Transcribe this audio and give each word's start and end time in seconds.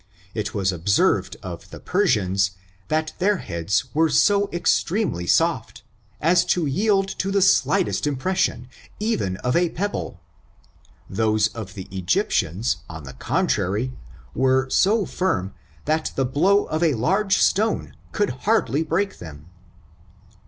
It 0.33 0.55
was 0.55 0.71
observed 0.71 1.37
of 1.43 1.69
the 1.69 1.79
Persians, 1.79 2.57
that 2.87 3.13
their 3.19 3.37
heads 3.37 3.93
were 3.93 4.09
so 4.09 4.49
extremely 4.51 5.27
soft, 5.27 5.83
as 6.19 6.43
to 6.45 6.65
yield 6.65 7.07
to 7.19 7.29
the 7.29 7.39
slightest 7.39 8.07
impression, 8.07 8.67
even 8.99 9.37
of 9.45 9.55
a 9.55 9.69
pebble; 9.69 10.19
those 11.07 11.49
of 11.49 11.75
the 11.75 11.87
Egyptians, 11.95 12.77
on 12.89 13.03
the 13.03 13.13
contrary, 13.13 13.91
were 14.33 14.67
so 14.71 15.05
firm, 15.05 15.53
that 15.85 16.11
the 16.15 16.25
blow 16.25 16.63
of 16.63 16.81
a 16.81 16.95
large 16.95 17.37
stone 17.37 17.93
could 18.11 18.31
hardly 18.49 18.81
break 18.81 19.19
them." 19.19 19.51